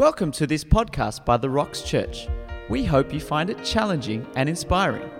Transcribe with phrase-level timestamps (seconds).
[0.00, 2.26] Welcome to this podcast by The Rocks Church.
[2.70, 5.10] We hope you find it challenging and inspiring.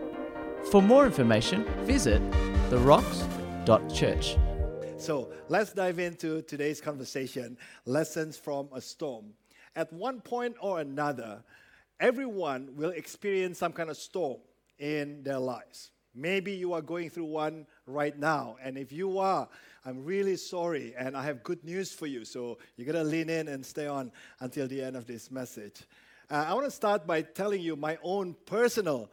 [0.71, 2.23] For more information, visit
[2.71, 4.39] therocks.church.
[4.97, 9.35] So let's dive into today's conversation Lessons from a Storm.
[9.77, 11.45] At one point or another,
[12.01, 14.39] everyone will experience some kind of storm
[14.79, 15.91] in their lives.
[16.15, 19.47] Maybe you are going through one right now, and if you are,
[19.85, 22.27] I'm really sorry, and I have good news for you.
[22.27, 25.83] So you got to lean in and stay on until the end of this message.
[26.31, 29.11] Uh, I want to start by telling you my own personal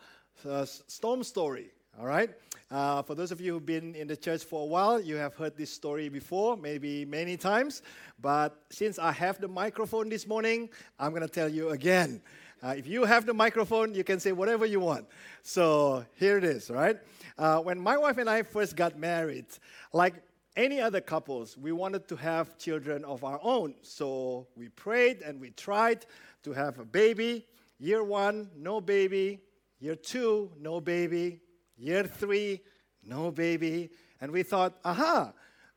[0.48, 1.72] uh, storm story.
[1.98, 2.30] All right?
[2.70, 5.34] Uh, for those of you who've been in the church for a while, you have
[5.36, 7.82] heard this story before, maybe many times.
[8.22, 12.22] But since I have the microphone this morning, I'm going to tell you again.
[12.62, 15.08] Uh, if you have the microphone, you can say whatever you want.
[15.44, 16.98] So here it is, right?
[17.38, 19.46] Uh, when my wife and I first got married,
[19.94, 20.16] like
[20.58, 23.76] any other couples, we wanted to have children of our own.
[23.84, 26.06] So we prayed and we tried
[26.44, 27.46] to have a baby.
[27.80, 29.40] Year one, no baby.
[29.80, 31.40] Year two, no baby.
[31.78, 32.62] Year three,
[33.04, 33.92] no baby.
[34.20, 35.32] And we thought, aha,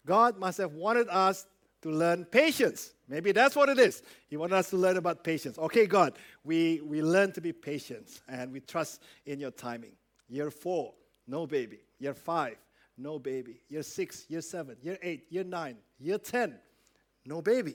[0.07, 1.47] God must have wanted us
[1.83, 2.95] to learn patience.
[3.07, 4.03] Maybe that's what it is.
[4.29, 5.59] He wanted us to learn about patience.
[5.59, 9.93] Okay, God, we, we learn to be patient and we trust in your timing.
[10.29, 10.95] Year four,
[11.27, 11.81] no baby.
[11.99, 12.57] Year five,
[13.01, 13.61] no baby.
[13.69, 16.55] Year six, year seven, year eight, year nine, year 10,
[17.25, 17.75] no baby.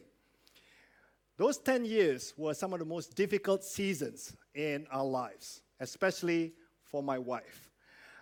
[1.38, 6.54] Those 10 years were some of the most difficult seasons in our lives, especially
[6.84, 7.70] for my wife.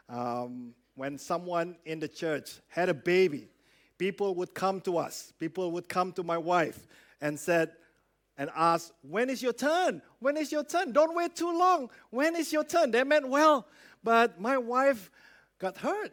[0.10, 3.50] Um, when someone in the church had a baby,
[3.98, 6.88] people would come to us, people would come to my wife
[7.22, 7.72] and said,
[8.36, 10.02] and ask, when is your turn?
[10.20, 10.92] When is your turn?
[10.92, 11.92] Don't wait too long.
[12.10, 12.90] When is your turn?
[12.90, 13.68] They meant well,
[14.04, 15.12] but my wife
[15.60, 16.12] got hurt.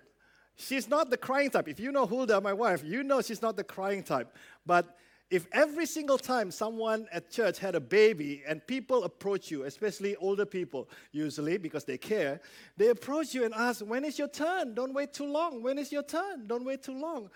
[0.57, 1.69] She's not the crying type.
[1.69, 4.37] If you know Hulda, my wife, you know she's not the crying type.
[4.67, 4.97] But
[5.31, 10.17] if every single time someone at church had a baby and people approach you, especially
[10.17, 12.41] older people, usually because they care,
[12.77, 14.75] they approach you and ask, When is your turn?
[14.75, 15.63] Don't wait too long.
[15.63, 16.47] When is your turn?
[16.47, 17.31] Don't wait too long.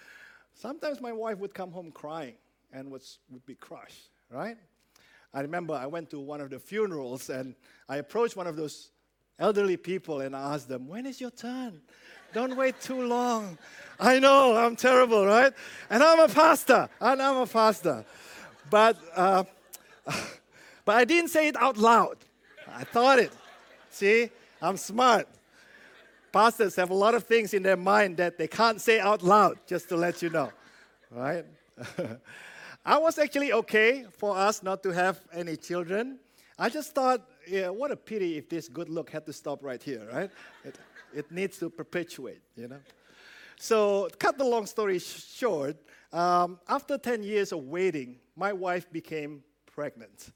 [0.55, 2.35] Sometimes my wife would come home crying
[2.73, 4.57] and was, would be crushed, right?
[5.33, 7.55] I remember I went to one of the funerals and
[7.89, 8.91] I approached one of those
[9.39, 11.81] elderly people and I asked them, When is your turn?
[12.35, 13.57] Don't wait too long.
[13.99, 15.53] I know, I'm terrible, right?
[15.89, 18.05] And I'm a pastor, and I'm a pastor.
[18.69, 19.45] But, uh,
[20.85, 22.17] but I didn't say it out loud.
[22.69, 23.33] I thought it.
[23.91, 24.31] See,
[24.61, 25.29] I'm smart.
[26.33, 29.59] Pastors have a lot of things in their mind that they can't say out loud,
[29.69, 30.51] just to let you know,
[31.13, 31.45] right?
[32.85, 36.19] I was actually okay for us not to have any children.
[36.59, 39.81] I just thought, yeah, what a pity if this good look had to stop right
[39.81, 40.31] here, right?
[41.15, 42.81] It needs to perpetuate, you know.
[43.57, 45.77] So, cut the long story short,
[46.13, 50.31] um, after 10 years of waiting, my wife became pregnant.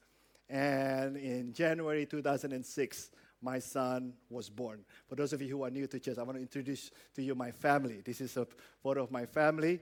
[0.49, 4.83] And in January 2006, my son was born.
[5.07, 7.35] For those of you who are new to church, I want to introduce to you
[7.35, 8.01] my family.
[8.03, 8.47] This is a
[8.81, 9.79] photo of my family.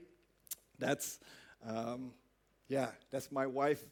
[0.77, 1.19] That's,
[1.65, 2.11] um,
[2.67, 3.83] yeah, that's my wife,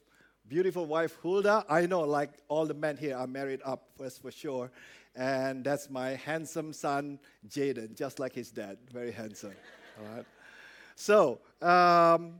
[0.47, 1.66] beautiful wife, Hulda.
[1.67, 4.72] I know, like all the men here are married up, first for sure.
[5.16, 9.56] And that's my handsome son, Jaden, just like his dad, very handsome.
[10.00, 10.26] All right.
[10.96, 12.40] So, um,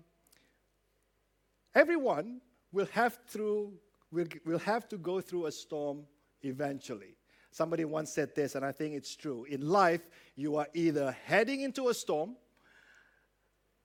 [1.74, 2.42] everyone
[2.74, 3.74] will have, through,
[4.12, 6.06] will, will have to go through a storm
[6.42, 7.16] eventually.
[7.52, 9.46] Somebody once said this, and I think it's true.
[9.46, 12.36] In life, you are either heading into a storm,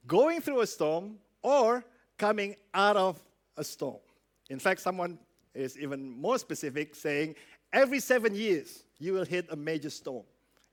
[0.09, 1.84] going through a storm, or
[2.19, 3.22] coming out of
[3.57, 4.01] a storm.
[4.49, 5.19] In fact, someone
[5.55, 7.37] is even more specific, saying
[7.72, 10.25] every seven years, you will hit a major storm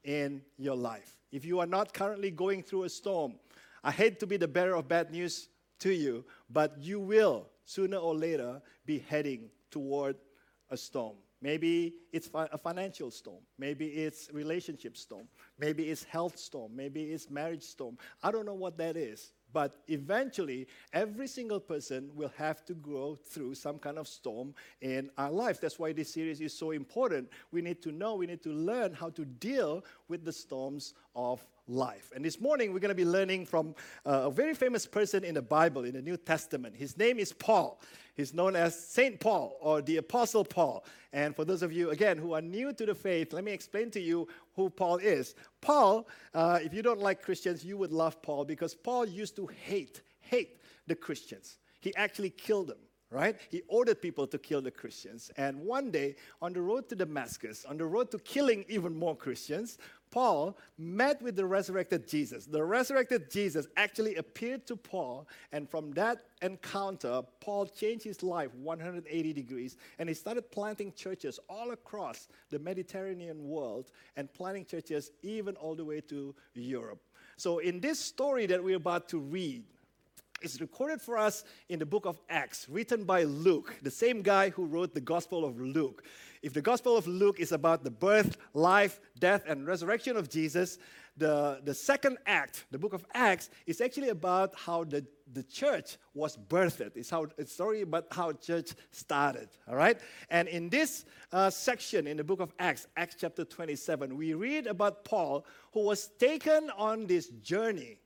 [0.03, 1.17] in your life.
[1.31, 3.35] If you are not currently going through a storm,
[3.83, 5.49] I hate to be the bearer of bad news
[5.79, 10.15] to you, but you will sooner or later be heading toward
[10.69, 11.15] a storm.
[11.41, 13.43] Maybe it's a financial storm.
[13.59, 15.27] Maybe it's relationship storm.
[15.59, 16.75] Maybe it's health storm.
[16.75, 17.97] Maybe it's marriage storm.
[18.23, 19.33] I don't know what that is.
[19.57, 25.09] But eventually, every single person will have to go through some kind of storm in
[25.17, 25.59] our life.
[25.59, 27.27] That's why this series is so important.
[27.51, 31.45] We need to know, we need to learn how to deal with the storms of
[31.67, 32.11] life.
[32.15, 33.75] And this morning, we're going to be learning from
[34.05, 36.75] uh, a very famous person in the Bible, in the New Testament.
[36.75, 37.81] His name is Paul.
[38.15, 40.85] He's known as Saint Paul or the Apostle Paul.
[41.13, 43.91] And for those of you, again, who are new to the faith, let me explain
[43.91, 45.35] to you who Paul is.
[45.61, 49.47] Paul, uh, if you don't like Christians, you would love Paul because Paul used to
[49.47, 51.57] hate, hate the Christians.
[51.79, 52.77] He actually killed them
[53.09, 53.37] right?
[53.49, 55.31] He ordered people to kill the Christians.
[55.37, 59.15] And one day, on the road to Damascus, on the road to killing even more
[59.15, 59.77] Christians,
[60.11, 62.45] Paul met with the resurrected Jesus.
[62.45, 68.53] The resurrected Jesus actually appeared to Paul, and from that encounter, Paul changed his life
[68.55, 75.11] 180 degrees and he started planting churches all across the Mediterranean world and planting churches
[75.23, 77.01] even all the way to Europe.
[77.37, 79.63] So, in this story that we're about to read,
[80.41, 84.51] it's recorded for us in the book of Acts, written by Luke, the same guy
[84.51, 86.03] who wrote the Gospel of Luke.
[86.41, 90.77] If the Gospel of Luke is about the birth, life, death, and resurrection of Jesus,
[91.17, 95.97] the, the second act, the book of Acts, is actually about how the, the church
[96.13, 96.95] was birthed.
[96.95, 99.99] It's, how, it's story about how church started, all right?
[100.29, 104.67] And in this uh, section in the book of Acts, Acts chapter 27, we read
[104.67, 107.97] about Paul who was taken on this journey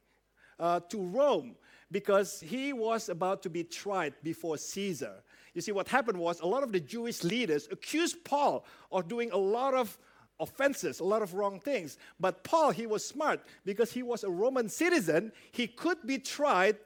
[0.58, 1.56] uh, to Rome
[1.92, 5.16] because he was about to be tried before Caesar.
[5.54, 9.32] You see, what happened was a lot of the Jewish leaders accused Paul of doing
[9.32, 9.98] a lot of
[10.40, 11.98] offenses, a lot of wrong things.
[12.20, 15.32] But Paul, he was smart because he was a Roman citizen.
[15.52, 16.78] He could be tried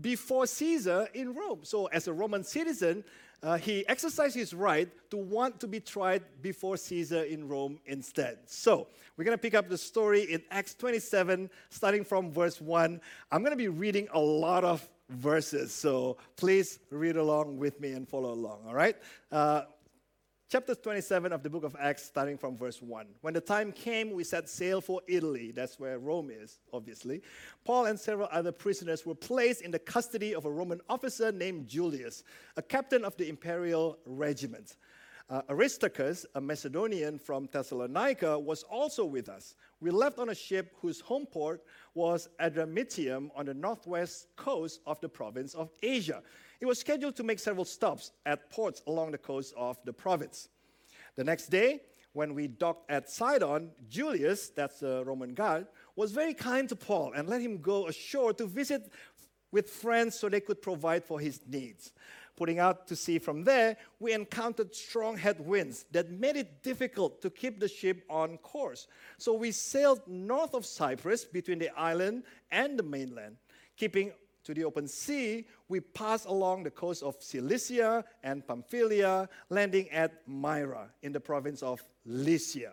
[0.00, 1.60] before Caesar in Rome.
[1.62, 3.04] So, as a Roman citizen,
[3.42, 8.38] uh, he exercised his right to want to be tried before Caesar in Rome instead.
[8.46, 8.86] So,
[9.16, 13.00] we're going to pick up the story in Acts 27, starting from verse 1.
[13.30, 17.92] I'm going to be reading a lot of verses, so please read along with me
[17.92, 18.96] and follow along, all right?
[19.30, 19.62] Uh,
[20.52, 23.06] chapter 27 of the book of Acts, starting from verse 1.
[23.22, 25.50] When the time came, we set sail for Italy.
[25.50, 27.22] That's where Rome is, obviously.
[27.64, 31.68] Paul and several other prisoners were placed in the custody of a Roman officer named
[31.68, 32.22] Julius,
[32.58, 34.76] a captain of the imperial regiment.
[35.30, 39.54] Uh, Aristarchus, a Macedonian from Thessalonica, was also with us.
[39.80, 41.62] We left on a ship whose home port
[41.94, 46.22] was Adramyttium on the northwest coast of the province of Asia.
[46.60, 50.48] It was scheduled to make several stops at ports along the coast of the province.
[51.16, 51.80] The next day,
[52.12, 55.66] when we docked at Sidon, Julius, that's the Roman guard,
[55.96, 58.92] was very kind to Paul and let him go ashore to visit
[59.50, 61.92] with friends so they could provide for his needs.
[62.42, 67.30] Putting out to sea from there, we encountered strong headwinds that made it difficult to
[67.30, 68.88] keep the ship on course.
[69.16, 73.36] So we sailed north of Cyprus between the island and the mainland,
[73.76, 74.10] keeping
[74.42, 80.26] to the open sea, we passed along the coast of Cilicia and Pamphylia, landing at
[80.26, 82.72] Myra in the province of Lycia.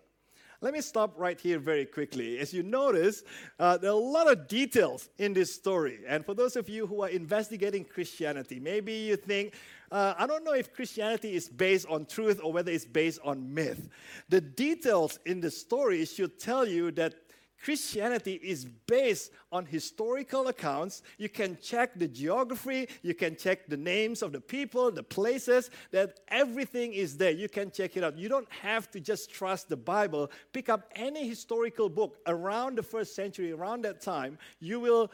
[0.61, 2.37] Let me stop right here very quickly.
[2.37, 3.23] As you notice,
[3.59, 5.99] uh, there are a lot of details in this story.
[6.05, 9.53] And for those of you who are investigating Christianity, maybe you think,
[9.89, 13.53] uh, I don't know if Christianity is based on truth or whether it's based on
[13.53, 13.87] myth.
[14.27, 17.13] The details in the story should tell you that
[17.61, 21.01] Christianity is based on historical accounts.
[21.17, 25.69] You can check the geography, you can check the names of the people, the places,
[25.91, 27.31] that everything is there.
[27.31, 28.17] You can check it out.
[28.17, 30.31] You don't have to just trust the Bible.
[30.53, 34.37] Pick up any historical book around the first century, around that time.
[34.59, 35.11] You will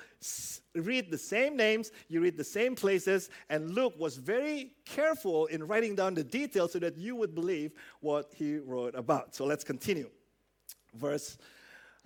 [0.76, 5.66] read the same names, you read the same places, and Luke was very careful in
[5.66, 7.72] writing down the details so that you would believe
[8.02, 9.34] what he wrote about.
[9.34, 10.10] So let's continue.
[10.94, 11.38] Verse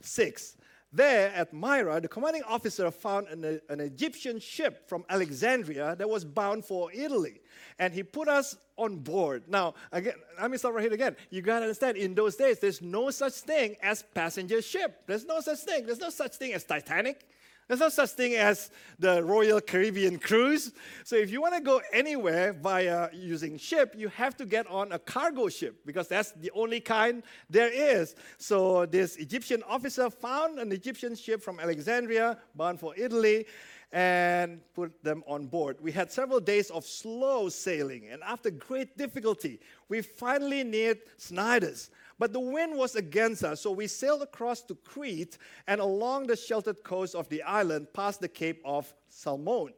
[0.02, 0.58] 6.
[0.92, 6.26] There at Myra, the commanding officer found an, an, Egyptian ship from Alexandria that was
[6.26, 7.42] bound for Italy.
[7.78, 9.44] And he put us on board.
[9.48, 11.16] Now, again, let me stop right here again.
[11.30, 15.04] You gotta understand, in those days, there's no such thing as passenger ship.
[15.06, 15.86] There's no such thing.
[15.86, 17.28] There's no such thing as Titanic.
[17.70, 20.74] There's no such thing as the Royal Caribbean cruise.
[21.04, 24.92] So if you want to go anywhere via using ship, you have to get on
[24.92, 28.16] a cargo ship because that's the only kind there is.
[28.40, 33.46] So this Egyptian officer found an Egyptian ship from Alexandria bound for Italy
[33.92, 35.78] and put them on board.
[35.80, 39.60] We had several days of slow sailing, and after great difficulty,
[39.90, 41.90] we finally neared Cnidus.
[42.20, 46.36] But the wind was against us, so we sailed across to Crete and along the
[46.36, 49.74] sheltered coast of the island past the Cape of Salmone.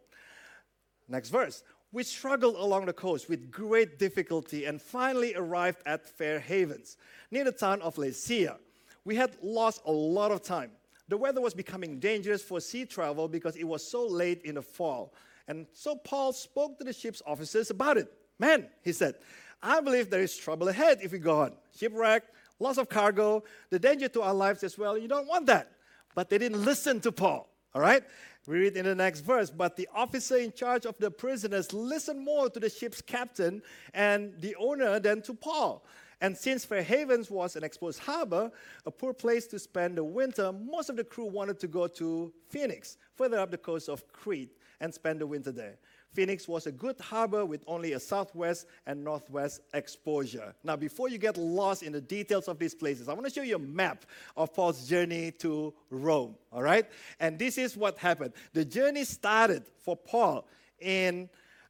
[1.08, 1.64] Next verse.
[1.94, 6.98] We struggled along the coast with great difficulty and finally arrived at Fair Havens,
[7.30, 8.58] near the town of Lasea.
[9.04, 10.72] We had lost a lot of time.
[11.10, 14.62] The weather was becoming dangerous for sea travel because it was so late in the
[14.62, 15.14] fall.
[15.50, 18.12] And so Paul spoke to the ship's officers about it.
[18.40, 19.16] Man, he said,
[19.62, 21.54] I believe there is trouble ahead if we go on.
[21.78, 22.24] Shipwreck,
[22.60, 24.98] loss of cargo, the danger to our lives as well.
[24.98, 25.72] You don't want that.
[26.16, 27.48] But they didn't listen to Paul.
[27.74, 28.04] All right?
[28.48, 32.26] We read in the next verse, but the officer in charge of the prisoners listened
[32.26, 33.62] more to the ship's captain
[33.94, 35.86] and the owner than to Paul.
[36.22, 38.52] And since Fair Havens was an exposed harbor,
[38.86, 42.34] a poor place to spend the winter, most of the crew wanted to go to
[42.50, 45.78] Phoenix, further up the coast of Crete, and spend the winter there.
[46.14, 50.54] Phoenix was a good harbor with only a southwest and northwest exposure.
[50.64, 53.42] Now, before you get lost in the details of these places, I want to show
[53.42, 56.86] you a map of Paul's journey to Rome, all right?
[57.20, 58.34] And this is what happened.
[58.54, 60.48] The journey started for Paul
[60.80, 61.30] in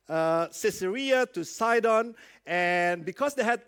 [0.09, 3.61] uh, Caesarea to Sidon, and because they had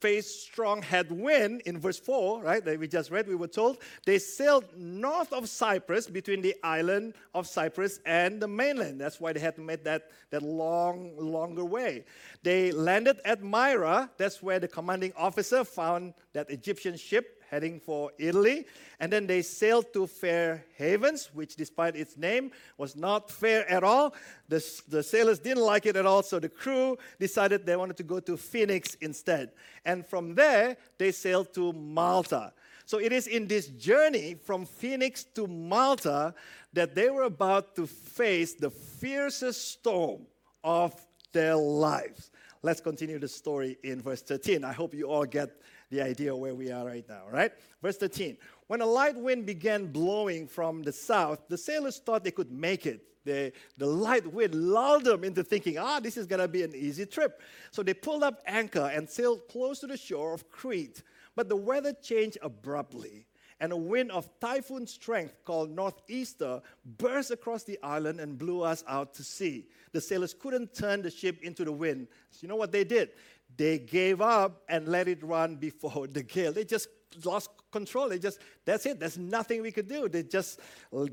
[0.00, 4.18] faced strong headwind in verse 4, right, that we just read, we were told, they
[4.18, 9.00] sailed north of Cyprus between the island of Cyprus and the mainland.
[9.00, 12.04] That's why they had to make that, that long, longer way.
[12.42, 14.10] They landed at Myra.
[14.16, 18.64] That's where the commanding officer found that Egyptian ship heading for Italy.
[19.00, 23.82] And then they sailed to Fair Havens, which, despite its name, was not fair at
[23.82, 24.14] all.
[24.48, 28.02] The, the sailors didn't like it at all, so the crew decided they wanted to
[28.04, 29.50] go to Phoenix instead.
[29.84, 32.52] And from there, they sailed to Malta.
[32.86, 36.34] So it is in this journey from Phoenix to Malta
[36.72, 40.26] that they were about to face the fiercest storm
[40.62, 40.94] of
[41.32, 42.30] their lives.
[42.62, 44.64] Let's continue the story in verse 13.
[44.64, 45.50] I hope you all get
[45.90, 47.52] the idea where we are right now, right?
[47.82, 48.36] Verse 13.
[48.68, 52.86] When a light wind began blowing from the south, the sailors thought they could make
[52.86, 53.02] it.
[53.24, 56.74] The, the light wind lulled them into thinking, ah, this is going to be an
[56.74, 57.42] easy trip.
[57.70, 61.02] So they pulled up anchor and sailed close to the shore of Crete.
[61.36, 63.26] But the weather changed abruptly,
[63.60, 66.62] and a wind of typhoon strength called Northeaster
[66.98, 69.66] burst across the island and blew us out to sea.
[69.92, 72.08] The sailors couldn't turn the ship into the wind.
[72.30, 73.10] So you know what they did?
[73.56, 76.52] They gave up and let it run before the gale.
[76.52, 76.88] They just
[77.24, 78.08] lost control.
[78.08, 79.00] They just, that's it.
[79.00, 80.08] There's nothing we could do.
[80.08, 80.60] They just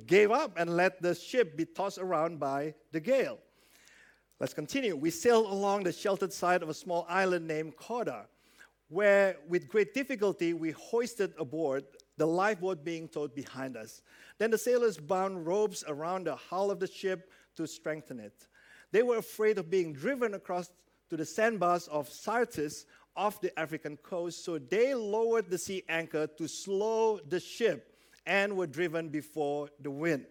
[0.05, 3.39] gave up and let the ship be tossed around by the gale.
[4.39, 4.95] Let's continue.
[4.95, 8.25] We sailed along the sheltered side of a small island named Cauda,
[8.89, 11.85] where with great difficulty we hoisted aboard
[12.17, 14.01] the lifeboat being towed behind us.
[14.37, 18.47] Then the sailors bound ropes around the hull of the ship to strengthen it.
[18.91, 20.71] They were afraid of being driven across
[21.09, 22.85] to the sandbars of Syrtis
[23.15, 24.45] off the African coast.
[24.45, 27.95] So they lowered the sea anchor to slow the ship
[28.25, 30.25] and were driven before the wind.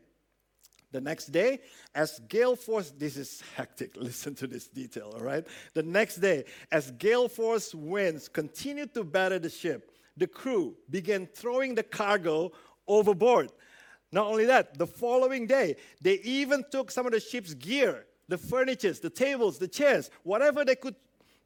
[0.92, 1.61] The next day,
[1.95, 5.47] as gale force, this is hectic, listen to this detail, all right?
[5.75, 11.26] The next day, as gale force winds continued to batter the ship, the crew began
[11.26, 12.52] throwing the cargo
[12.87, 13.50] overboard.
[14.12, 18.38] Not only that, the following day, they even took some of the ship's gear the
[18.38, 20.95] furnitures, the tables, the chairs, whatever they could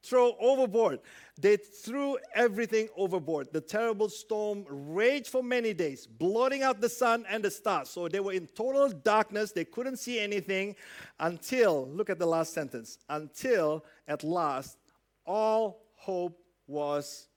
[0.02, 1.00] throw overboard.
[1.38, 3.49] They threw everything overboard.
[3.52, 7.90] The terrible storm raged for many days, blotting out the sun and the stars.
[7.90, 9.52] So they were in total darkness.
[9.52, 10.76] They couldn't see anything
[11.18, 14.78] until, look at the last sentence, until at last
[15.26, 17.28] all hope was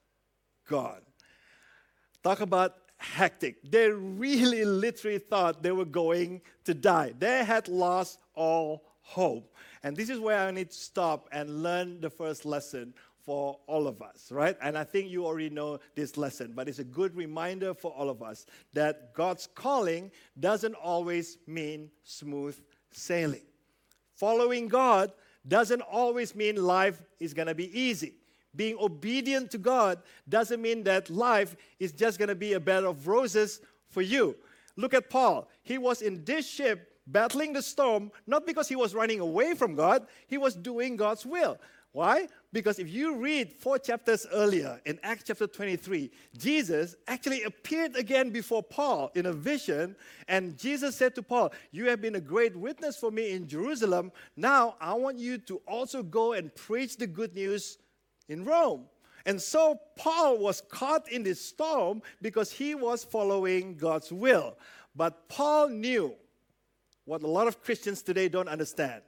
[0.67, 1.01] gone.
[2.23, 3.69] Talk about hectic.
[3.69, 7.13] They really literally thought they were going to die.
[7.17, 9.55] They had lost all hope.
[9.83, 12.93] And this is where I need to stop and learn the first lesson
[13.25, 14.57] for all of us, right?
[14.62, 18.10] And I think you already know this lesson, but it's a good reminder for all
[18.10, 22.60] of us that God's calling doesn't always mean smooth
[22.91, 23.43] sailing.
[24.15, 25.12] Following God
[25.48, 28.15] doesn't always mean life is going to be easy.
[28.55, 32.83] Being obedient to God doesn't mean that life is just going to be a bed
[32.83, 34.36] of roses for you.
[34.75, 35.50] Look at Paul.
[35.63, 39.75] He was in this ship battling the storm, not because he was running away from
[39.75, 41.57] God, he was doing God's will.
[41.93, 42.27] Why?
[42.51, 48.31] Because if you read four chapters earlier in Acts chapter 23, Jesus actually appeared again
[48.31, 49.95] before Paul in a vision,
[50.27, 54.12] and Jesus said to Paul, You have been a great witness for me in Jerusalem.
[54.36, 57.77] Now I want you to also go and preach the good news
[58.27, 58.86] in Rome.
[59.27, 64.57] And so Paul was caught in this storm because he was following God's will.
[64.95, 66.15] But Paul knew
[67.05, 69.01] what a lot of Christians today don't understand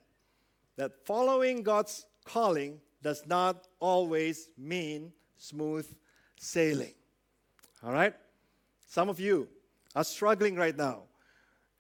[0.77, 5.87] that following God's calling does not always mean smooth
[6.37, 6.93] sailing.
[7.83, 8.13] All right?
[8.87, 9.47] Some of you
[9.95, 11.03] are struggling right now,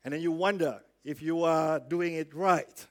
[0.03, 2.85] and then you wonder if you are doing it right.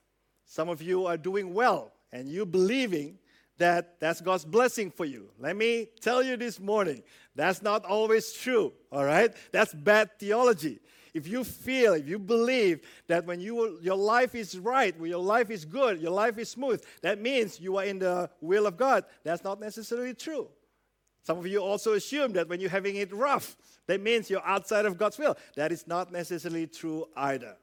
[0.47, 3.19] Some of you are doing well, and you believing
[3.57, 5.31] that that's God's blessing for you.
[5.38, 7.02] Let me tell you this morning,
[7.35, 9.33] that's not always true, all right?
[9.52, 10.81] That's bad theology
[11.14, 15.23] if you feel, if you believe that when you, your life is right, when your
[15.23, 18.76] life is good, your life is smooth, that means you are in the will of
[18.76, 19.04] God.
[19.23, 20.49] That's not necessarily true.
[21.23, 23.56] Some of you also assume that when you're having it rough,
[23.87, 25.37] that means you're outside of God's will.
[25.54, 27.56] That is not necessarily true either.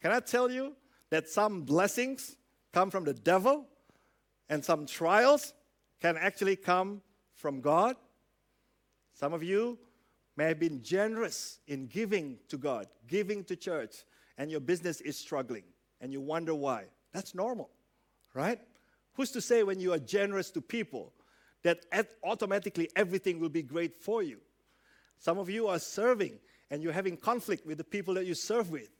[0.00, 0.74] Can I tell you
[1.10, 2.36] that some blessings
[2.72, 3.66] come from the devil
[4.48, 5.52] and some trials
[6.00, 7.02] can actually come
[7.34, 7.96] from God?
[9.12, 9.78] Some of you
[10.36, 14.04] may have been generous in giving to God, giving to church,
[14.38, 15.64] and your business is struggling,
[16.00, 16.84] and you wonder why.
[17.12, 17.70] That's normal,
[18.34, 18.60] right?
[19.14, 21.12] Who's to say when you are generous to people
[21.62, 21.84] that
[22.22, 24.38] automatically everything will be great for you?
[25.18, 26.38] Some of you are serving
[26.70, 28.90] and you're having conflict with the people that you serve with.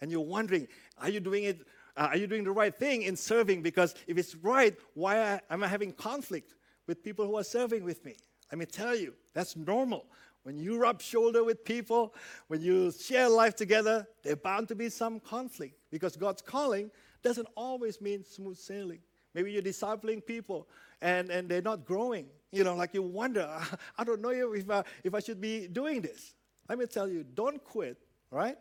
[0.00, 1.66] And you're wondering, are you doing it?
[1.96, 3.62] Uh, are you doing the right thing in serving?
[3.62, 6.54] Because if it's right, why am I having conflict
[6.86, 8.16] with people who are serving with me?
[8.52, 10.06] Let me tell you, that's normal.
[10.46, 12.14] When you rub shoulder with people,
[12.46, 16.92] when you share life together, there's bound to be some conflict because God's calling
[17.24, 19.00] doesn't always mean smooth sailing.
[19.34, 20.68] Maybe you're discipling people
[21.02, 22.26] and, and they're not growing.
[22.52, 23.58] You know, like you wonder,
[23.98, 26.34] I don't know if I, if I should be doing this.
[26.68, 27.98] Let me tell you, don't quit,
[28.30, 28.56] right?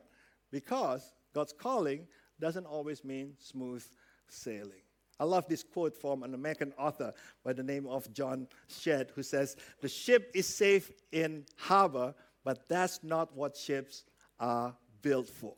[0.50, 2.08] Because God's calling
[2.40, 3.86] doesn't always mean smooth
[4.28, 4.85] sailing.
[5.20, 9.24] I love this quote from an American author by the name of John Shedd, who
[9.24, 14.04] says, The ship is safe in harbor, but that's not what ships
[14.40, 15.56] are built for.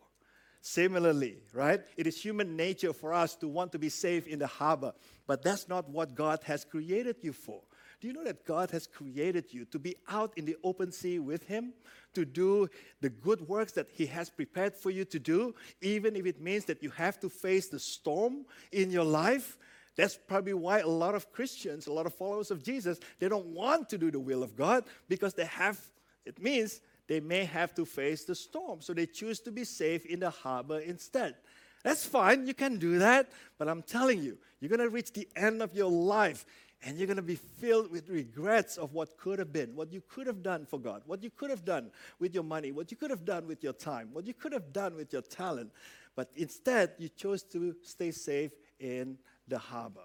[0.61, 1.81] Similarly, right?
[1.95, 4.93] It is human nature for us to want to be safe in the harbor,
[5.25, 7.61] but that's not what God has created you for.
[7.99, 11.17] Do you know that God has created you to be out in the open sea
[11.17, 11.73] with Him,
[12.13, 12.69] to do
[13.01, 16.65] the good works that He has prepared for you to do, even if it means
[16.65, 19.57] that you have to face the storm in your life?
[19.95, 23.47] That's probably why a lot of Christians, a lot of followers of Jesus, they don't
[23.47, 25.79] want to do the will of God because they have,
[26.23, 28.79] it means they may have to face the storm.
[28.81, 31.35] So they choose to be safe in the harbor instead.
[31.83, 35.27] That's fine, you can do that, but I'm telling you, you're going to reach the
[35.35, 36.45] end of your life
[36.83, 40.01] and you're going to be filled with regrets of what could have been, what you
[40.07, 42.97] could have done for God, what you could have done with your money, what you
[42.97, 45.71] could have done with your time, what you could have done with your talent.
[46.15, 49.17] But instead, you chose to stay safe in
[49.47, 50.01] the harbor.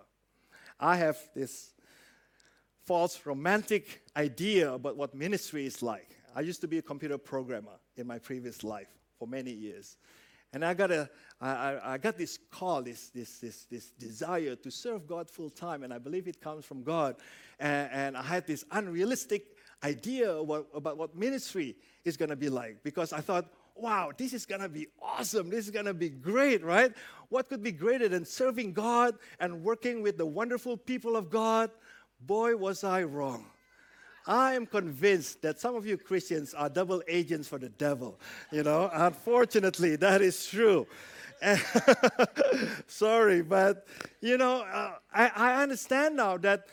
[0.81, 1.73] I have this
[2.85, 6.17] false romantic idea about what ministry is like.
[6.35, 8.88] I used to be a computer programmer in my previous life
[9.19, 9.97] for many years.
[10.53, 11.09] And I got, a,
[11.41, 15.83] I, I got this call, this, this, this, this desire to serve God full time,
[15.83, 17.17] and I believe it comes from God.
[17.59, 19.47] And, and I had this unrealistic
[19.83, 24.33] idea about, about what ministry is going to be like because I thought, wow, this
[24.33, 25.49] is going to be awesome.
[25.49, 26.93] This is going to be great, right?
[27.31, 31.71] What could be greater than serving God and working with the wonderful people of God?
[32.21, 33.47] Boy, was I wrong.
[34.26, 38.20] I am convinced that some of you Christians are double agents for the devil.
[38.51, 40.87] You know, unfortunately, that is true.
[42.87, 43.87] Sorry, but
[44.20, 46.66] you know, uh, I, I understand now that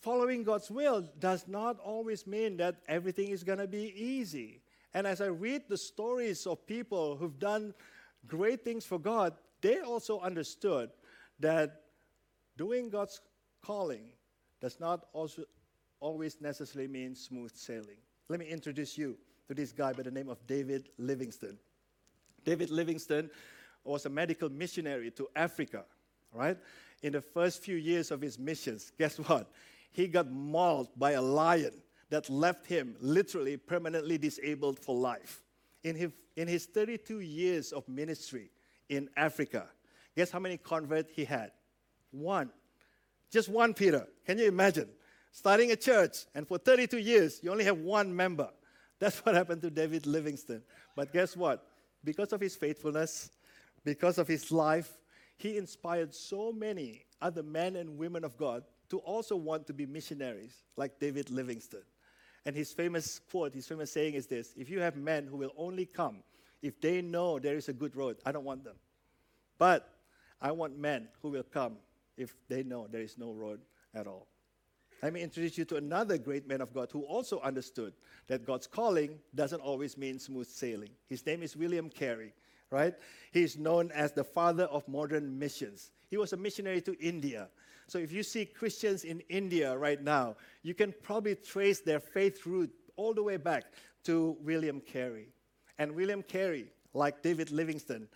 [0.00, 4.60] following God's will does not always mean that everything is going to be easy.
[4.94, 7.74] And as I read the stories of people who've done
[8.26, 10.90] great things for God, they also understood
[11.40, 11.82] that
[12.56, 13.20] doing God's
[13.62, 14.04] calling
[14.60, 15.44] does not also
[16.00, 17.98] always necessarily means smooth sailing.
[18.28, 19.16] Let me introduce you
[19.48, 21.58] to this guy by the name of David Livingstone.
[22.44, 23.30] David Livingstone
[23.84, 25.84] was a medical missionary to Africa,
[26.32, 26.56] right?
[27.02, 29.50] In the first few years of his missions, guess what?
[29.92, 35.42] He got mauled by a lion that left him literally permanently disabled for life.
[35.82, 38.50] In his, in his 32 years of ministry
[38.88, 39.66] in Africa,
[40.16, 41.52] guess how many converts he had?
[42.10, 42.50] One.
[43.30, 44.06] Just one, Peter.
[44.26, 44.88] Can you imagine?
[45.34, 48.48] Starting a church, and for 32 years, you only have one member.
[49.00, 50.62] That's what happened to David Livingstone.
[50.94, 51.66] But guess what?
[52.04, 53.30] Because of his faithfulness,
[53.84, 54.92] because of his life,
[55.36, 59.86] he inspired so many other men and women of God to also want to be
[59.86, 61.82] missionaries like David Livingstone.
[62.46, 65.52] And his famous quote, his famous saying is this If you have men who will
[65.56, 66.22] only come
[66.62, 68.76] if they know there is a good road, I don't want them.
[69.58, 69.88] But
[70.40, 71.78] I want men who will come
[72.16, 73.60] if they know there is no road
[73.94, 74.28] at all.
[75.04, 77.92] Let me introduce you to another great man of God who also understood
[78.26, 80.88] that God's calling doesn't always mean smooth sailing.
[81.10, 82.32] His name is William Carey,
[82.70, 82.94] right?
[83.30, 85.90] He is known as the father of modern missions.
[86.08, 87.50] He was a missionary to India.
[87.86, 92.46] So if you see Christians in India right now, you can probably trace their faith
[92.46, 93.64] root all the way back
[94.04, 95.28] to William Carey.
[95.78, 98.08] And William Carey, like David Livingstone,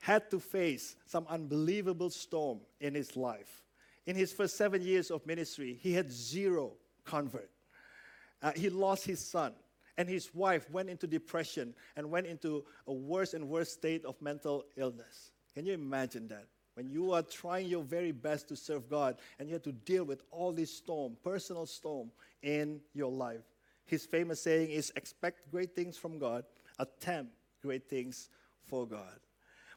[0.00, 3.63] had to face some unbelievable storm in his life
[4.06, 6.72] in his first seven years of ministry, he had zero
[7.04, 7.50] convert.
[8.42, 9.52] Uh, he lost his son,
[9.96, 14.20] and his wife went into depression and went into a worse and worse state of
[14.20, 15.32] mental illness.
[15.54, 16.46] Can you imagine that?
[16.74, 20.04] When you are trying your very best to serve God and you have to deal
[20.04, 22.10] with all this storm, personal storm
[22.42, 23.44] in your life.
[23.86, 26.44] His famous saying is expect great things from God,
[26.78, 28.28] attempt great things
[28.66, 29.20] for God.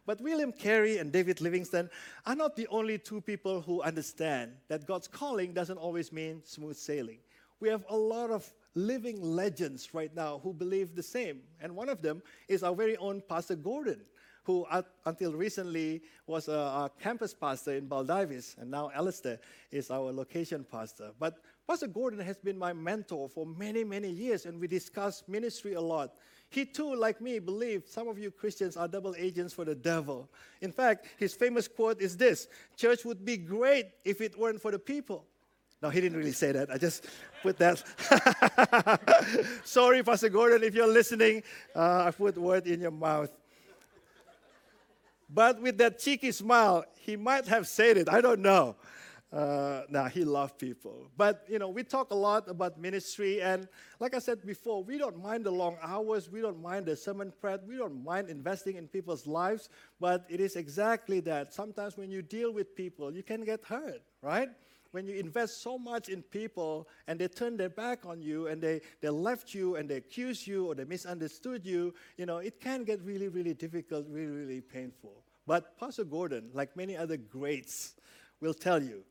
[0.07, 1.89] But William Carey and David Livingstone
[2.25, 6.77] are not the only two people who understand that God's calling doesn't always mean smooth
[6.77, 7.19] sailing.
[7.59, 11.41] We have a lot of living legends right now who believe the same.
[11.59, 13.99] And one of them is our very own Pastor Gordon,
[14.43, 19.39] who uh, until recently was a, campus pastor in Baldivis, and now Alistair
[19.71, 21.11] is our location pastor.
[21.19, 25.73] But Pastor Gordon has been my mentor for many, many years, and we discuss ministry
[25.73, 26.15] a lot.
[26.49, 30.29] He too, like me, believed some of you Christians are double agents for the devil.
[30.61, 34.71] In fact, his famous quote is this Church would be great if it weren't for
[34.71, 35.25] the people.
[35.81, 36.71] No, he didn't really say that.
[36.71, 37.05] I just
[37.43, 37.83] put that.
[39.63, 41.43] Sorry, Pastor Gordon, if you're listening,
[41.75, 43.29] uh, I put word in your mouth.
[45.29, 48.09] But with that cheeky smile, he might have said it.
[48.09, 48.75] I don't know.
[49.31, 51.11] Uh, now he loved people.
[51.17, 53.67] But you know, we talk a lot about ministry, and
[53.99, 57.33] like I said before, we don't mind the long hours, we don't mind the sermon
[57.41, 59.69] prep, we don't mind investing in people's lives.
[59.99, 61.53] But it is exactly that.
[61.53, 64.49] Sometimes when you deal with people, you can get hurt, right?
[64.91, 68.61] when you invest so much in people and they turn their back on you and
[68.61, 72.59] they, they left you and they accuse you or they misunderstood you, you know, it
[72.59, 75.23] can get really, really difficult, really, really painful.
[75.45, 77.95] But Pastor Gordon, like many other greats,
[78.41, 79.03] will tell you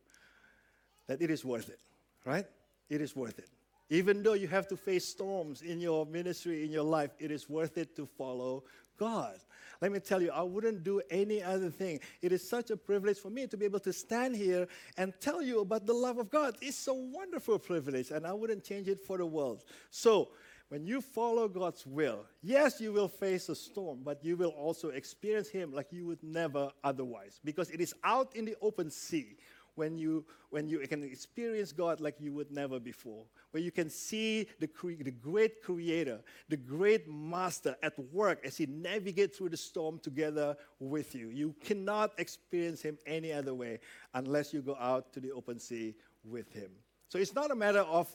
[1.06, 1.80] that it is worth it,
[2.24, 2.46] right?
[2.88, 3.48] It is worth it.
[3.88, 7.48] Even though you have to face storms in your ministry, in your life, it is
[7.48, 8.64] worth it to follow
[8.98, 9.36] God.
[9.80, 12.00] Let me tell you, I wouldn't do any other thing.
[12.22, 14.66] It is such a privilege for me to be able to stand here
[14.96, 16.56] and tell you about the love of God.
[16.60, 19.64] It's a wonderful privilege, and I wouldn't change it for the world.
[19.90, 20.30] So,
[20.68, 24.88] when you follow God's will, yes, you will face a storm, but you will also
[24.88, 29.36] experience Him like you would never otherwise, because it is out in the open sea
[29.76, 33.88] when you, when you can experience God like you would never before, where you can
[33.88, 39.50] see the, cre- the great creator, the great master at work as he navigates through
[39.50, 41.28] the storm together with you.
[41.28, 43.78] You cannot experience him any other way
[44.14, 46.70] unless you go out to the open sea with him.
[47.08, 48.14] So it's not a matter of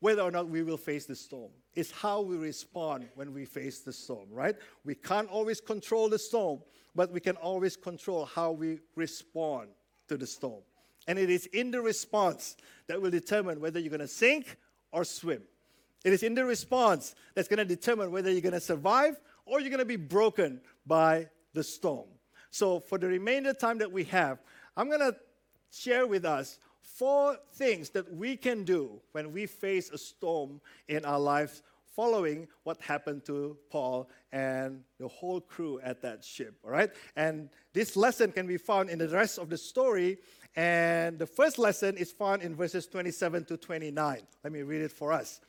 [0.00, 1.50] whether or not we will face the storm.
[1.74, 4.56] It's how we respond when we face the storm, right?
[4.84, 6.60] We can't always control the storm,
[6.94, 9.68] but we can always control how we respond
[10.08, 10.62] to the storm.
[11.06, 12.56] And it is in the response
[12.88, 14.56] that will determine whether you're going to sink
[14.92, 15.42] or swim.
[16.04, 19.60] It is in the response that's going to determine whether you're going to survive or
[19.60, 22.06] you're going to be broken by the storm.
[22.50, 24.38] So, for the remainder time that we have,
[24.76, 25.16] I'm going to
[25.70, 31.04] share with us four things that we can do when we face a storm in
[31.04, 31.62] our lives
[31.96, 36.54] following what happened to Paul and the whole crew at that ship.
[36.62, 36.90] All right?
[37.16, 40.18] And this lesson can be found in the rest of the story.
[40.54, 44.20] And the first lesson is found in verses 27 to 29.
[44.44, 45.40] Let me read it for us.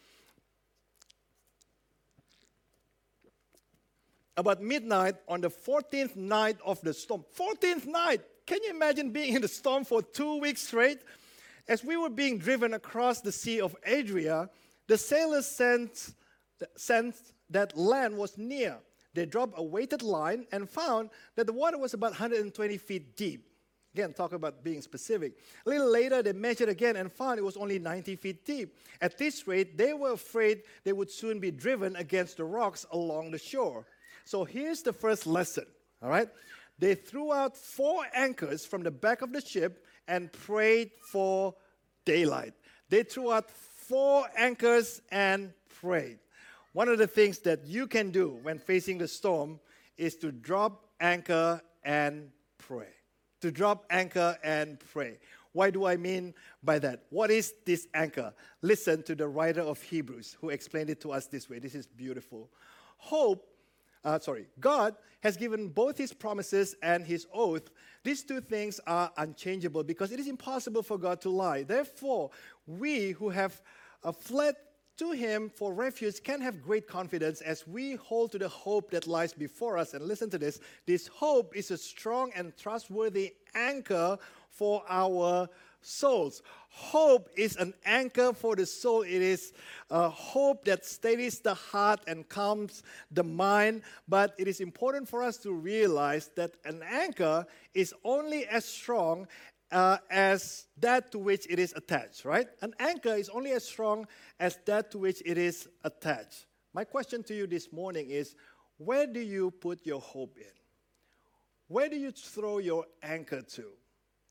[4.38, 7.26] About midnight on the 14th night of the storm.
[7.38, 8.22] 14th night!
[8.46, 11.00] Can you imagine being in the storm for two weeks straight?
[11.68, 14.50] As we were being driven across the Sea of Adria,
[14.88, 16.14] the sailors sent
[16.76, 18.78] sensed that land was near.
[19.14, 23.48] They dropped a weighted line and found that the water was about 120 feet deep.
[23.94, 25.40] Again, talk about being specific.
[25.66, 28.76] A little later, they measured again and found it was only 90 feet deep.
[29.02, 33.32] At this rate, they were afraid they would soon be driven against the rocks along
[33.32, 33.88] the shore.
[34.24, 35.66] So here's the first lesson,
[36.04, 36.30] all right?
[36.78, 41.56] They threw out four anchors from the back of the ship and prayed for
[42.06, 42.54] daylight.
[42.90, 46.20] They threw out four anchors and prayed.
[46.78, 49.60] One of the things that you can do when facing the storm
[49.98, 52.90] is to drop anchor and pray.
[53.42, 55.18] To drop anchor and pray.
[55.54, 57.06] Why do I mean by that?
[57.10, 58.32] What is this anchor?
[58.62, 61.58] Listen to the writer of Hebrews who explained it to us this way.
[61.58, 62.52] This is beautiful.
[62.98, 63.44] Hope,
[64.06, 67.72] uh, sorry, God has given both his promises and his oath.
[68.04, 71.64] These two things are unchangeable because it is impossible for God to lie.
[71.64, 72.30] Therefore,
[72.68, 73.64] we who have
[74.04, 74.56] uh, fled
[74.98, 79.08] to him for refuge can have great confidence as we hold to the hope that
[79.08, 79.94] lies before us.
[79.94, 84.18] And listen to this this hope is a strong and trustworthy anchor
[84.50, 85.48] for our
[85.82, 86.42] souls.
[86.70, 89.02] Hope is an anchor for the soul.
[89.02, 89.54] It is
[89.90, 93.84] a hope that steadies the heart and calms the mind.
[94.08, 99.28] But it is important for us to realize that an anchor is only as strong
[99.72, 102.48] uh, as that to which it is attached, right?
[102.62, 104.08] An anchor is only as strong
[104.40, 106.46] as that to which it is attached.
[106.74, 108.36] My question to you this morning is
[108.78, 110.46] where do you put your hope in?
[111.68, 113.66] Where do you throw your anchor to?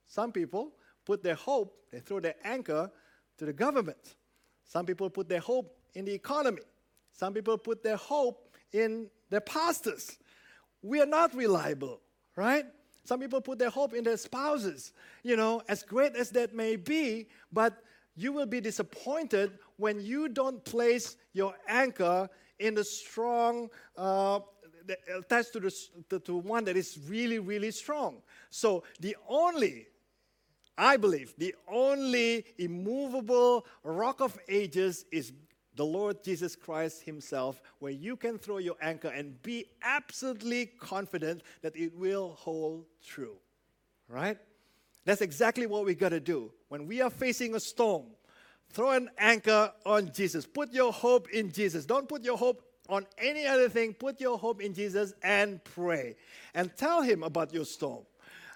[0.06, 0.72] Some people
[1.04, 2.90] put their hope, they throw their anchor
[3.38, 4.16] to the government.
[4.64, 6.62] Some people put their hope in the economy.
[7.12, 10.18] Some people put their hope in their pastors.
[10.82, 12.00] We are not reliable,
[12.36, 12.66] right?
[13.06, 14.92] Some people put their hope in their spouses,
[15.22, 17.84] you know, as great as that may be, but
[18.16, 24.40] you will be disappointed when you don't place your anchor in the strong, uh,
[25.16, 28.22] attached to, the, to, one that is really, really strong.
[28.50, 29.86] So the only,
[30.76, 35.32] I believe, the only immovable rock of ages is
[35.76, 41.42] the Lord Jesus Christ Himself, where you can throw your anchor and be absolutely confident
[41.62, 43.36] that it will hold true.
[44.08, 44.38] Right?
[45.04, 46.50] That's exactly what we got to do.
[46.68, 48.06] When we are facing a storm,
[48.70, 50.46] throw an anchor on Jesus.
[50.46, 51.84] Put your hope in Jesus.
[51.86, 53.92] Don't put your hope on any other thing.
[53.94, 56.16] Put your hope in Jesus and pray.
[56.54, 58.04] And tell Him about your storm.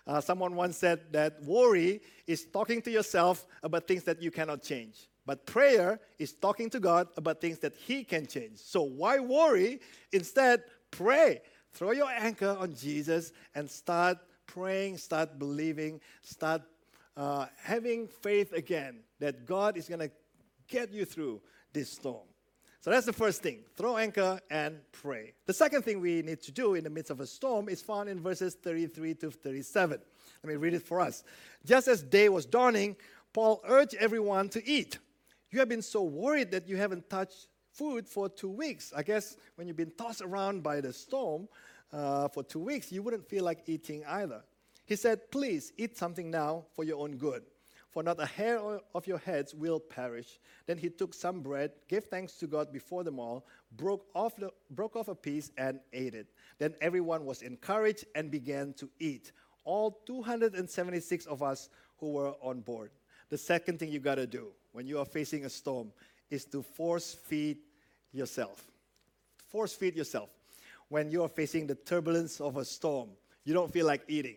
[0.06, 4.62] Uh, someone once said that worry is talking to yourself about things that you cannot
[4.62, 5.09] change.
[5.30, 8.58] But prayer is talking to God about things that He can change.
[8.58, 9.78] So why worry?
[10.10, 11.42] Instead, pray.
[11.72, 16.62] Throw your anchor on Jesus and start praying, start believing, start
[17.16, 20.10] uh, having faith again that God is going to
[20.66, 21.40] get you through
[21.72, 22.26] this storm.
[22.80, 25.34] So that's the first thing throw anchor and pray.
[25.46, 28.08] The second thing we need to do in the midst of a storm is found
[28.08, 30.00] in verses 33 to 37.
[30.42, 31.22] Let me read it for us.
[31.64, 32.96] Just as day was dawning,
[33.32, 34.98] Paul urged everyone to eat.
[35.50, 38.92] You have been so worried that you haven't touched food for two weeks.
[38.94, 41.48] I guess when you've been tossed around by the storm
[41.92, 44.42] uh, for two weeks, you wouldn't feel like eating either.
[44.86, 47.42] He said, Please eat something now for your own good,
[47.90, 48.60] for not a hair
[48.94, 50.38] of your heads will perish.
[50.66, 54.52] Then he took some bread, gave thanks to God before them all, broke off, the,
[54.70, 56.28] broke off a piece, and ate it.
[56.58, 59.32] Then everyone was encouraged and began to eat.
[59.64, 62.90] All 276 of us who were on board.
[63.30, 65.92] The second thing you got to do when you are facing a storm
[66.30, 67.58] is to force feed
[68.12, 68.64] yourself.
[69.48, 70.30] Force feed yourself.
[70.88, 73.10] When you are facing the turbulence of a storm,
[73.44, 74.36] you don't feel like eating.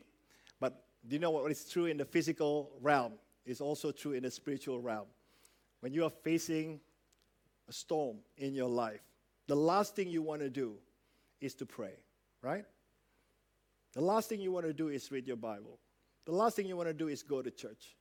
[0.60, 3.14] But do you know what is true in the physical realm
[3.46, 5.08] is also true in the spiritual realm?
[5.82, 6.80] When you are facing
[7.68, 9.02] a storm in your life,
[9.48, 10.76] the last thing you want to do
[11.42, 11.96] is to pray,
[12.42, 12.66] right?
[13.94, 15.80] The last thing you want to do is read your Bible.
[16.26, 17.96] The last thing you want to do is go to church.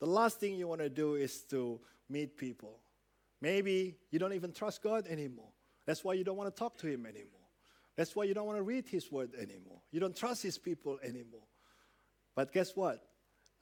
[0.00, 2.78] The last thing you want to do is to meet people.
[3.40, 5.48] Maybe you don't even trust God anymore.
[5.86, 7.32] That's why you don't want to talk to Him anymore.
[7.96, 9.80] That's why you don't want to read His Word anymore.
[9.90, 11.46] You don't trust His people anymore.
[12.34, 13.00] But guess what?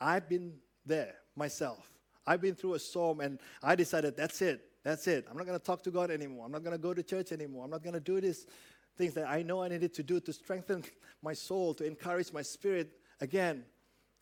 [0.01, 1.90] I've been there myself.
[2.27, 4.61] I've been through a storm and I decided that's it.
[4.83, 5.27] That's it.
[5.31, 6.44] I'm not going to talk to God anymore.
[6.44, 7.64] I'm not going to go to church anymore.
[7.64, 8.46] I'm not going to do these
[8.96, 10.85] things that I know I needed to do to strengthen
[11.22, 13.64] my soul, to encourage my spirit again.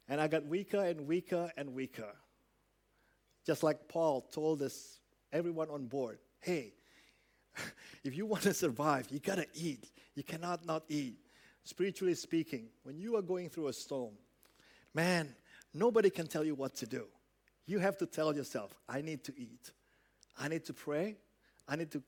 [0.09, 2.13] And I got weaker and weaker and weaker.
[3.47, 5.01] Just like Paul told us,
[5.33, 6.75] everyone on board, hey,
[8.05, 9.91] if you want to survive, you got to eat.
[10.15, 11.17] You cannot not eat.
[11.65, 14.15] Spiritually speaking, when you are going through a storm,
[14.93, 15.35] man,
[15.73, 17.07] nobody can tell you what to do.
[17.67, 19.71] You have to tell yourself, I need to eat.
[20.39, 21.17] I need to pray.
[21.67, 22.03] I need to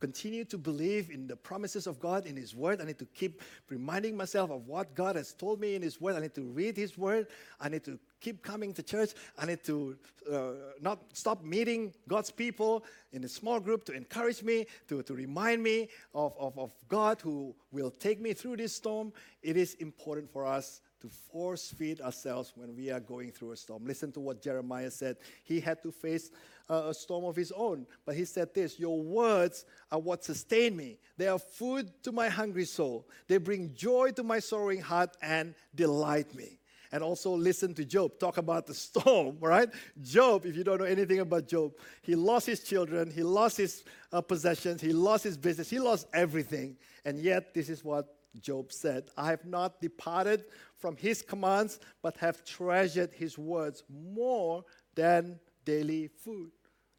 [0.00, 2.80] continue to believe in the promises of God in His Word.
[2.80, 6.16] I need to keep reminding myself of what God has told me in His Word.
[6.16, 7.28] I need to read His Word.
[7.60, 9.10] I need to keep coming to church.
[9.38, 9.96] I need to
[10.30, 15.14] uh, not stop meeting God's people in a small group to encourage me, to, to
[15.14, 19.12] remind me of, of, of God who will take me through this storm.
[19.42, 23.56] It is important for us to force feed ourselves when we are going through a
[23.56, 23.86] storm.
[23.86, 25.16] Listen to what Jeremiah said.
[25.44, 26.30] He had to face
[26.68, 30.98] a storm of his own, but he said this Your words are what sustain me.
[31.16, 33.08] They are food to my hungry soul.
[33.28, 36.58] They bring joy to my sorrowing heart and delight me.
[36.92, 39.68] And also listen to Job talk about the storm, right?
[40.02, 43.84] Job, if you don't know anything about Job, he lost his children, he lost his
[44.12, 46.76] uh, possessions, he lost his business, he lost everything.
[47.04, 50.44] And yet, this is what Job said I have not departed
[50.78, 56.50] from his commands, but have treasured his words more than daily food.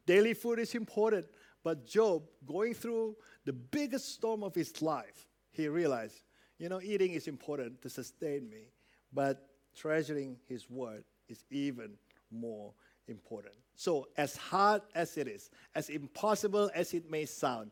[0.06, 1.26] Daily food is important,
[1.64, 6.22] but Job, going through the biggest storm of his life, he realized,
[6.58, 8.70] you know, eating is important to sustain me,
[9.12, 11.94] but treasuring his word is even
[12.30, 12.72] more
[13.08, 13.54] important.
[13.74, 17.70] So, as hard as it is, as impossible as it may sound,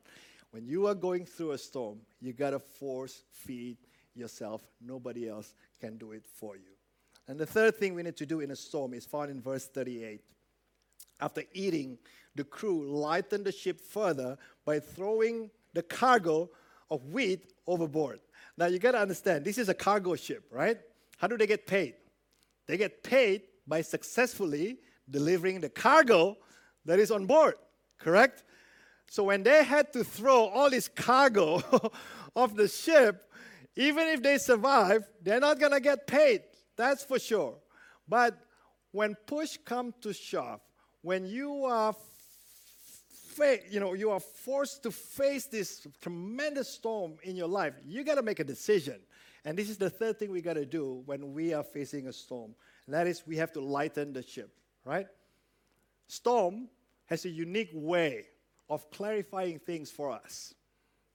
[0.50, 3.76] when you are going through a storm, you got to force feed
[4.14, 4.62] yourself.
[4.80, 6.72] Nobody else can do it for you.
[7.28, 9.66] And the third thing we need to do in a storm is found in verse
[9.66, 10.20] 38.
[11.20, 11.98] After eating,
[12.34, 16.50] the crew lightened the ship further by throwing the cargo
[16.90, 18.20] of wheat overboard.
[18.58, 20.78] Now you got to understand, this is a cargo ship, right?
[21.18, 21.94] How do they get paid?
[22.66, 26.36] They get paid by successfully delivering the cargo
[26.84, 27.54] that is on board,
[27.98, 28.44] correct?
[29.10, 31.62] So when they had to throw all this cargo
[32.36, 33.30] off the ship,
[33.76, 36.42] even if they survive, they're not going to get paid.
[36.76, 37.56] That's for sure.
[38.08, 38.38] But
[38.92, 40.60] when push comes to shove,
[41.06, 41.94] when you are
[43.36, 48.02] face, you know, you are forced to face this tremendous storm in your life, you
[48.02, 48.96] got to make a decision.
[49.44, 52.12] And this is the third thing we got to do when we are facing a
[52.12, 52.56] storm.
[52.86, 54.50] And that is we have to lighten the ship,
[54.84, 55.06] right?
[56.08, 56.66] Storm
[57.04, 58.24] has a unique way
[58.68, 60.54] of clarifying things for us.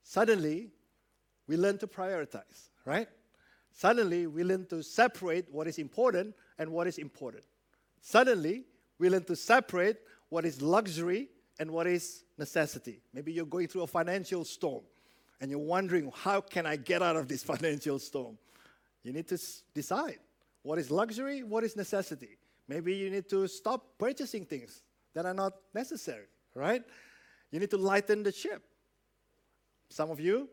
[0.03, 0.69] Suddenly,
[1.47, 3.09] we learn to prioritize, right?
[3.73, 7.43] Suddenly, we learn to separate what is important and what is important.
[7.99, 8.63] Suddenly,
[9.09, 9.97] learn to separate
[10.29, 13.01] what is luxury and what is necessity.
[13.13, 14.83] Maybe you're going through a financial storm
[15.39, 18.37] and you're wondering, how can I get out of this financial storm?
[19.03, 20.19] You need to s- decide
[20.63, 22.37] what is luxury, what is necessity.
[22.67, 24.81] Maybe you need to stop purchasing things
[25.13, 26.83] that are not necessary, right?
[27.51, 28.63] You need to lighten the ship.
[29.89, 30.47] Some of you,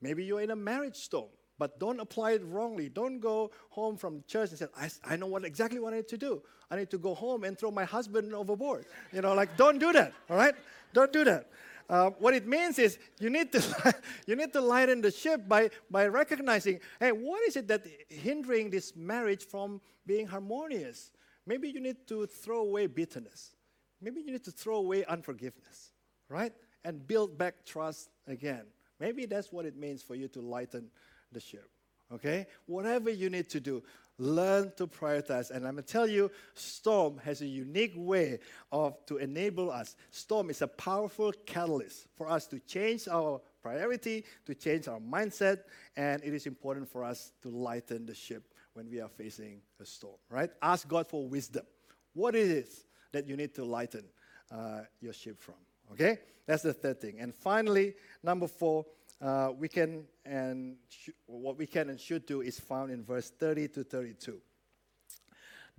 [0.00, 2.88] maybe you're in a marriage storm, but don't apply it wrongly.
[2.88, 6.08] Don't go home from church and say, I, I know what exactly what I need
[6.08, 6.42] to do.
[6.70, 8.86] I need to go home and throw my husband overboard.
[9.12, 10.54] You know, like, don't do that, all right?
[10.92, 11.48] Don't do that.
[11.88, 13.94] Uh, what it means is you need to
[14.26, 18.70] you need to lighten the ship by by recognizing, hey, what is it that hindering
[18.70, 21.10] this marriage from being harmonious?
[21.46, 23.54] Maybe you need to throw away bitterness.
[24.00, 25.90] Maybe you need to throw away unforgiveness,
[26.28, 26.52] right?
[26.84, 28.64] And build back trust again.
[28.98, 30.90] Maybe that's what it means for you to lighten
[31.34, 31.68] the ship.
[32.12, 32.46] Okay?
[32.66, 33.82] Whatever you need to do,
[34.18, 35.50] learn to prioritize.
[35.50, 38.38] And I'm going to tell you, Storm has a unique way
[38.70, 39.96] of to enable us.
[40.10, 45.60] Storm is a powerful catalyst for us to change our priority, to change our mindset,
[45.96, 49.86] and it is important for us to lighten the ship when we are facing a
[49.86, 50.50] storm, right?
[50.60, 51.64] Ask God for wisdom.
[52.12, 54.04] What it is that you need to lighten
[54.50, 55.54] uh, your ship from,
[55.92, 56.18] okay?
[56.46, 57.20] That's the third thing.
[57.20, 58.84] And finally, number four,
[59.24, 63.30] uh, we can and sh- what we can and should do is found in verse
[63.30, 64.38] 30 to 32.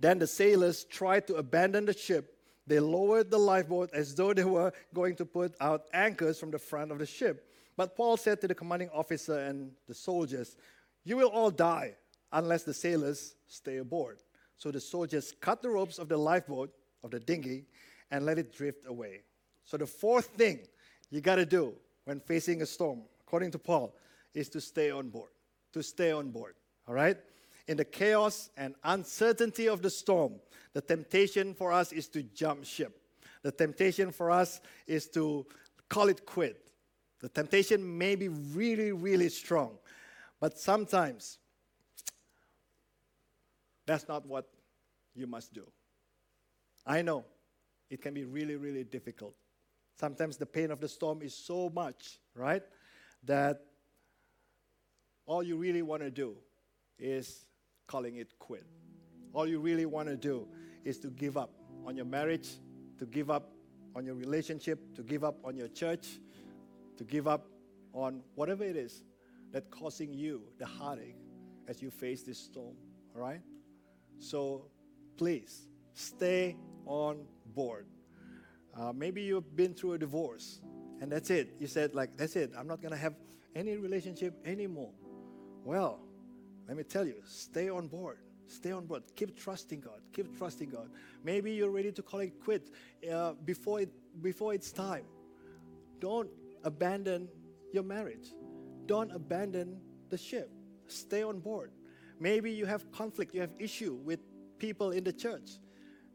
[0.00, 2.34] Then the sailors tried to abandon the ship.
[2.66, 6.58] They lowered the lifeboat as though they were going to put out anchors from the
[6.58, 7.48] front of the ship.
[7.76, 10.56] But Paul said to the commanding officer and the soldiers,
[11.04, 11.94] You will all die
[12.32, 14.18] unless the sailors stay aboard.
[14.56, 16.72] So the soldiers cut the ropes of the lifeboat,
[17.04, 17.66] of the dinghy,
[18.10, 19.20] and let it drift away.
[19.64, 20.60] So the fourth thing
[21.10, 23.94] you got to do when facing a storm, according to Paul,
[24.34, 25.30] is to stay on board.
[25.72, 26.54] To stay on board.
[26.86, 27.16] All right?
[27.66, 30.34] In the chaos and uncertainty of the storm,
[30.72, 33.00] the temptation for us is to jump ship.
[33.42, 35.46] The temptation for us is to
[35.88, 36.70] call it quit.
[37.20, 39.78] The temptation may be really, really strong,
[40.40, 41.38] but sometimes
[43.86, 44.48] that's not what
[45.14, 45.66] you must do.
[46.86, 47.24] I know
[47.90, 49.34] it can be really, really difficult.
[49.98, 52.62] Sometimes the pain of the storm is so much, right,
[53.26, 53.60] that
[55.26, 56.36] all you really want to do
[56.98, 57.46] is
[57.86, 58.64] calling it quit.
[59.32, 60.46] All you really want to do
[60.84, 61.50] is to give up
[61.84, 62.48] on your marriage,
[62.98, 63.52] to give up
[63.94, 66.06] on your relationship, to give up on your church,
[66.96, 67.46] to give up
[67.92, 69.02] on whatever it is
[69.52, 71.16] that's causing you the heartache
[71.68, 72.76] as you face this storm,
[73.14, 73.40] all right?
[74.18, 74.66] So
[75.16, 77.86] please stay on board.
[78.78, 80.60] Uh, maybe you've been through a divorce
[81.00, 81.54] and that's it.
[81.58, 82.52] You said, like, that's it.
[82.56, 83.14] I'm not going to have
[83.54, 84.92] any relationship anymore.
[85.64, 86.00] Well,
[86.68, 88.18] let me tell you, stay on board.
[88.48, 89.02] Stay on board.
[89.16, 90.00] Keep trusting God.
[90.12, 90.88] Keep trusting God.
[91.24, 92.70] Maybe you're ready to call it quit
[93.12, 93.90] uh, before, it,
[94.22, 95.04] before it's time.
[96.00, 96.30] Don't
[96.64, 97.28] abandon
[97.72, 98.28] your marriage.
[98.86, 99.78] Don't abandon
[100.10, 100.50] the ship.
[100.86, 101.72] Stay on board.
[102.20, 104.20] Maybe you have conflict, you have issue with
[104.58, 105.58] people in the church.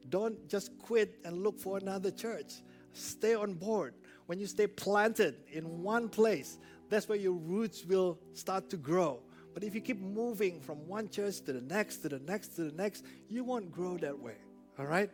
[0.10, 2.64] Don't just quit and look for another church.
[2.94, 3.94] Stay on board.
[4.32, 9.20] When you stay planted in one place, that's where your roots will start to grow.
[9.54, 12.64] But if you keep moving from one church to the next, to the next, to
[12.64, 14.38] the next, you won't grow that way.
[14.80, 15.12] All right?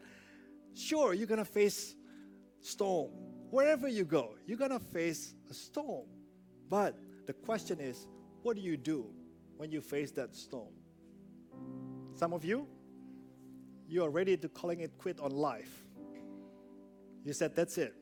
[0.75, 1.95] Sure, you're going to face
[2.62, 3.10] storm.
[3.49, 6.06] Wherever you go, you're going to face a storm.
[6.69, 8.06] But the question is,
[8.43, 9.08] what do you do
[9.56, 10.75] when you face that storm?
[12.13, 12.67] Some of you,
[13.88, 15.88] you are ready to calling it quit on life.
[17.23, 17.95] You said, that's it.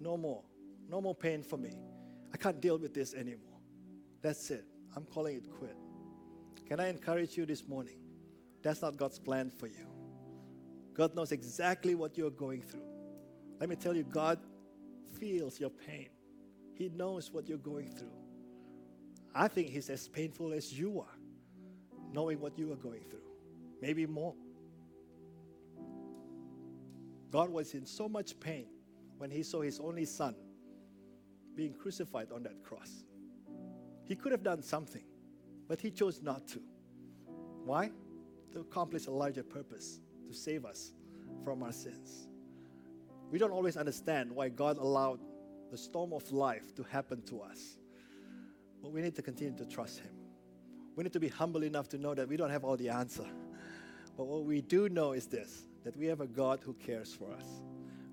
[0.00, 0.42] No more.
[0.88, 1.72] No more pain for me.
[2.32, 3.60] I can't deal with this anymore.
[4.22, 4.64] That's it.
[4.96, 5.76] I'm calling it quit.
[6.66, 7.98] Can I encourage you this morning?
[8.62, 9.86] That's not God's plan for you.
[10.94, 12.82] God knows exactly what you're going through.
[13.60, 14.38] Let me tell you, God
[15.18, 16.08] feels your pain.
[16.74, 18.12] He knows what you're going through.
[19.34, 21.18] I think He's as painful as you are,
[22.12, 23.20] knowing what you are going through.
[23.80, 24.34] Maybe more.
[27.30, 28.66] God was in so much pain
[29.20, 30.34] when He saw His only Son
[31.54, 33.04] being crucified on that cross.
[34.06, 35.04] He could have done something,
[35.68, 36.60] but He chose not to.
[37.66, 37.90] Why?
[38.52, 40.92] To accomplish a larger purpose, to save us
[41.44, 42.28] from our sins.
[43.30, 45.20] We don't always understand why God allowed
[45.70, 47.76] the storm of life to happen to us.
[48.82, 50.12] But we need to continue to trust Him.
[50.96, 53.26] We need to be humble enough to know that we don't have all the answer.
[54.16, 57.30] But what we do know is this that we have a God who cares for
[57.32, 57.44] us.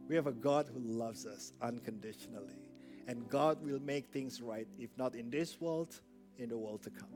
[0.07, 2.55] We have a God who loves us unconditionally.
[3.07, 5.99] And God will make things right, if not in this world,
[6.37, 7.09] in the world to come.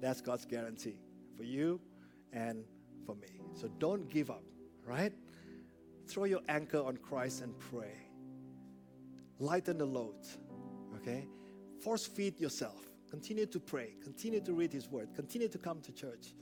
[0.00, 0.98] That's God's guarantee
[1.36, 1.80] for you
[2.32, 2.64] and
[3.06, 3.40] for me.
[3.54, 4.42] So don't give up,
[4.84, 5.12] right?
[6.06, 7.94] Throw your anchor on Christ and pray.
[9.38, 10.16] Lighten the load,
[10.96, 11.26] okay?
[11.80, 12.90] Force feed yourself.
[13.10, 13.94] Continue to pray.
[14.02, 15.08] Continue to read His Word.
[15.14, 16.34] Continue to come to church.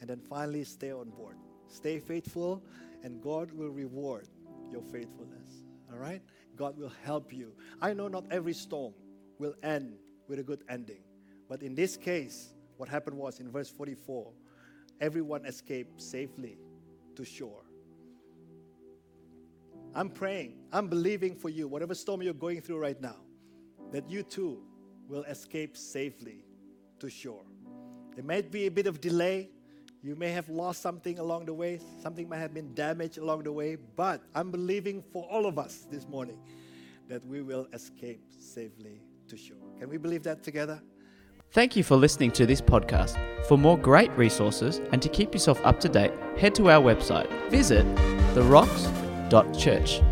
[0.00, 1.36] And then finally, stay on board.
[1.68, 2.62] Stay faithful,
[3.02, 4.28] and God will reward
[4.70, 5.64] your faithfulness.
[5.90, 6.22] All right?
[6.56, 7.52] God will help you.
[7.80, 8.94] I know not every storm
[9.38, 9.96] will end
[10.28, 11.02] with a good ending.
[11.48, 14.32] But in this case, what happened was in verse 44
[15.00, 16.56] everyone escaped safely
[17.14, 17.62] to shore.
[19.94, 23.16] I'm praying, I'm believing for you, whatever storm you're going through right now,
[23.92, 24.62] that you too
[25.08, 26.44] will escape safely
[26.98, 27.44] to shore.
[28.14, 29.50] There might be a bit of delay.
[30.02, 33.52] You may have lost something along the way, something might have been damaged along the
[33.52, 36.38] way, but I'm believing for all of us this morning
[37.08, 39.56] that we will escape safely to shore.
[39.78, 40.80] Can we believe that together?
[41.52, 43.16] Thank you for listening to this podcast.
[43.46, 47.28] For more great resources and to keep yourself up to date, head to our website.
[47.50, 47.86] Visit
[48.34, 50.02] therocks.church.